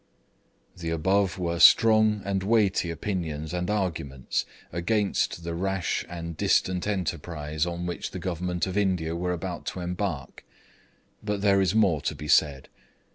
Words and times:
The 0.75 0.89
above 0.89 1.37
were 1.37 1.59
strong 1.59 2.23
and 2.25 2.41
weighty 2.41 2.89
opinions 2.89 3.53
and 3.53 3.69
arguments 3.69 4.47
against 4.73 5.43
the 5.43 5.53
rash 5.53 6.03
and 6.09 6.35
distant 6.35 6.87
enterprise 6.87 7.67
on 7.67 7.85
which 7.85 8.09
the 8.09 8.17
Government 8.17 8.65
of 8.65 8.75
India 8.75 9.15
were 9.15 9.31
about 9.31 9.67
to 9.67 9.79
embark. 9.79 10.43
But 11.21 11.41
there 11.41 11.61
is 11.61 11.75
more 11.75 12.01
to 12.01 12.15
be 12.15 12.27
said. 12.27 12.67